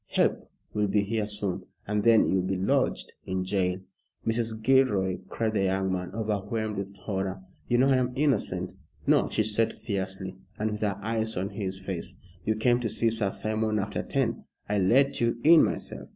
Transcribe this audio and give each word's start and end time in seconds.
Help 0.15 0.49
will 0.73 0.87
be 0.87 1.03
here 1.03 1.27
soon, 1.27 1.61
and 1.85 2.03
then 2.03 2.27
you'll 2.27 2.41
be 2.41 2.57
lodged 2.57 3.13
in 3.27 3.43
jail." 3.45 3.79
"Mrs. 4.25 4.59
Gilroy," 4.63 5.19
cried 5.29 5.53
the 5.53 5.65
young 5.65 5.93
man, 5.93 6.09
overwhelmed 6.15 6.77
with 6.77 6.97
horror, 7.03 7.43
"you 7.67 7.77
know 7.77 7.89
I 7.89 7.97
am 7.97 8.11
innocent." 8.15 8.73
"No," 9.05 9.29
she 9.29 9.43
said 9.43 9.73
fiercely, 9.73 10.37
and 10.57 10.71
with 10.71 10.81
her 10.81 10.97
eyes 11.03 11.37
on 11.37 11.49
his 11.51 11.77
face. 11.77 12.17
"You 12.43 12.55
came 12.55 12.79
to 12.79 12.89
see 12.89 13.11
Sir 13.11 13.29
Simon 13.29 13.77
after 13.77 14.01
ten. 14.01 14.45
I 14.67 14.79
let 14.79 15.21
you 15.21 15.39
in 15.43 15.63
myself. 15.63 16.09